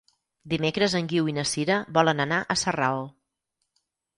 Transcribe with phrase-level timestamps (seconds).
[0.53, 3.07] Dimecres en Guiu i na Sira volen anar a Sarral.